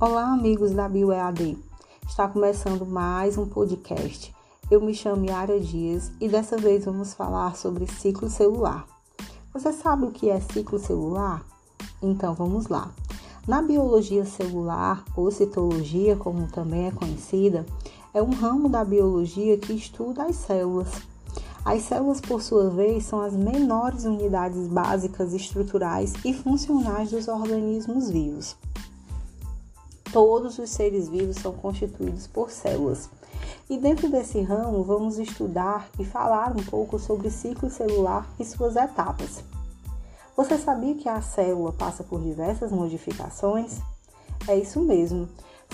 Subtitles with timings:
[0.00, 1.58] Olá, amigos da BioEAD.
[2.06, 4.32] Está começando mais um podcast.
[4.70, 8.86] Eu me chamo Yara Dias e dessa vez vamos falar sobre ciclo celular.
[9.52, 11.44] Você sabe o que é ciclo celular?
[12.00, 12.92] Então vamos lá.
[13.44, 17.66] Na biologia celular, ou citologia, como também é conhecida,
[18.14, 20.92] é um ramo da biologia que estuda as células.
[21.64, 28.08] As células, por sua vez, são as menores unidades básicas estruturais e funcionais dos organismos
[28.08, 28.56] vivos.
[30.12, 33.10] Todos os seres vivos são constituídos por células.
[33.68, 38.76] E dentro desse ramo, vamos estudar e falar um pouco sobre ciclo celular e suas
[38.76, 39.42] etapas.
[40.36, 43.80] Você sabia que a célula passa por diversas modificações?
[44.46, 45.28] É isso mesmo.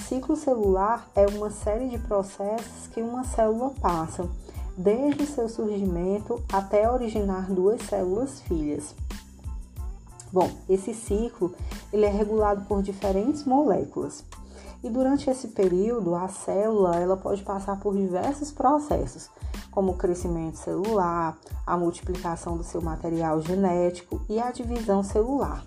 [0.09, 4.29] Ciclo celular é uma série de processos que uma célula passa,
[4.77, 8.95] desde seu surgimento até originar duas células filhas.
[10.35, 11.55] Bom, esse ciclo
[11.93, 14.25] ele é regulado por diferentes moléculas.
[14.83, 19.31] E durante esse período, a célula ela pode passar por diversos processos,
[19.71, 25.65] como o crescimento celular, a multiplicação do seu material genético e a divisão celular.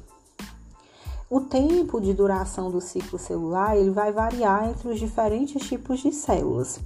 [1.30, 6.12] O tempo de duração do ciclo celular ele vai variar entre os diferentes tipos de
[6.12, 6.78] células.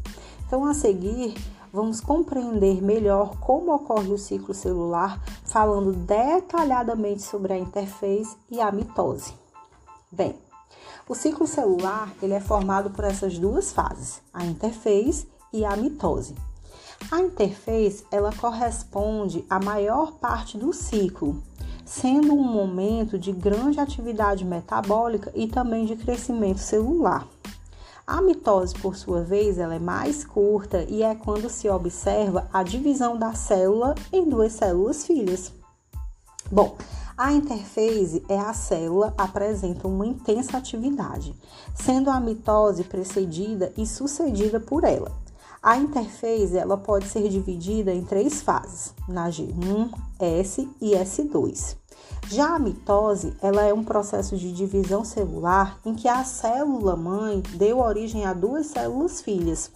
[0.46, 1.34] Então, a seguir,
[1.72, 8.72] vamos compreender melhor como ocorre o ciclo celular, falando detalhadamente sobre a interface e a
[8.72, 9.34] mitose.
[10.12, 10.36] Bem,
[11.08, 16.36] o ciclo celular ele é formado por essas duas fases, a interface e a mitose.
[17.10, 21.42] A interface ela corresponde à maior parte do ciclo,
[21.86, 27.28] sendo um momento de grande atividade metabólica e também de crescimento celular.
[28.12, 32.62] A mitose, por sua vez, ela é mais curta e é quando se observa a
[32.62, 35.54] divisão da célula em duas células filhas.
[36.52, 36.76] Bom,
[37.18, 41.34] a interfase é a célula apresenta uma intensa atividade,
[41.74, 45.10] sendo a mitose precedida e sucedida por ela.
[45.64, 51.78] A interfase ela pode ser dividida em três fases, na G1, S e S2.
[52.30, 57.44] Já a mitose, ela é um processo de divisão celular em que a célula mãe
[57.54, 59.70] deu origem a duas células filhas,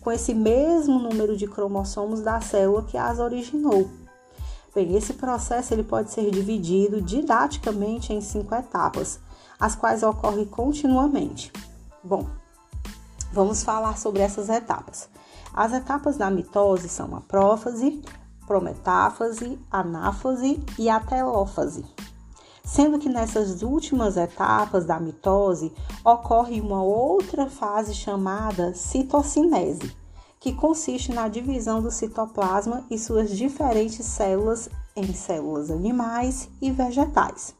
[0.00, 3.90] com esse mesmo número de cromossomos da célula que as originou.
[4.74, 9.20] Bem, esse processo ele pode ser dividido didaticamente em cinco etapas,
[9.60, 11.52] as quais ocorrem continuamente.
[12.02, 12.26] Bom,
[13.36, 15.10] vamos falar sobre essas etapas.
[15.52, 18.02] As etapas da mitose são a prófase,
[18.46, 21.84] prometáfase, anáfase e a telófase.
[22.64, 25.70] Sendo que nessas últimas etapas da mitose
[26.02, 29.94] ocorre uma outra fase chamada citocinese,
[30.40, 37.54] que consiste na divisão do citoplasma e suas diferentes células em células animais e vegetais.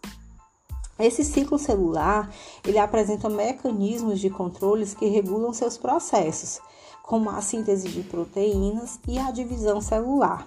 [0.98, 2.30] Esse ciclo celular,
[2.64, 6.60] ele apresenta mecanismos de controles que regulam seus processos,
[7.02, 10.44] como a síntese de proteínas e a divisão celular.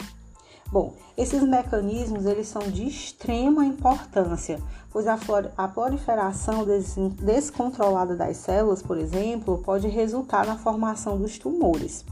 [0.72, 4.60] Bom, esses mecanismos eles são de extrema importância,
[4.92, 5.18] pois a,
[5.58, 12.06] a proliferação des descontrolada das células, por exemplo, pode resultar na formação dos tumores.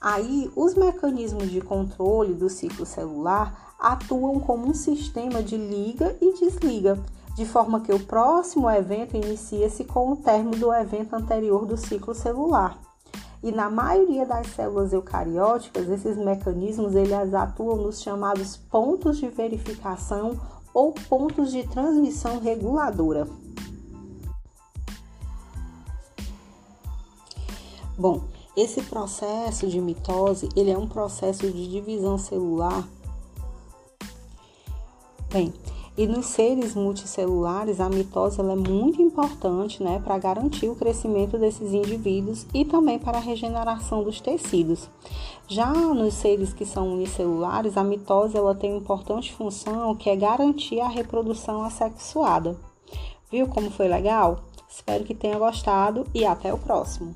[0.00, 6.32] Aí, os mecanismos de controle do ciclo celular atuam como um sistema de liga e
[6.34, 7.02] desliga,
[7.34, 12.14] de forma que o próximo evento inicia-se com o término do evento anterior do ciclo
[12.14, 12.78] celular.
[13.42, 20.40] E na maioria das células eucarióticas, esses mecanismos eles atuam nos chamados pontos de verificação
[20.72, 23.28] ou pontos de transmissão reguladora.
[27.98, 28.22] Bom,
[28.56, 32.86] esse processo de mitose, ele é um processo de divisão celular.
[35.30, 35.52] Bem,
[35.96, 41.72] e nos seres multicelulares, a mitose é muito importante né, para garantir o crescimento desses
[41.72, 44.90] indivíduos e também para a regeneração dos tecidos.
[45.46, 50.16] Já nos seres que são unicelulares, a mitose ela tem uma importante função que é
[50.16, 52.56] garantir a reprodução assexuada.
[53.30, 54.40] Viu como foi legal?
[54.68, 57.14] Espero que tenha gostado e até o próximo.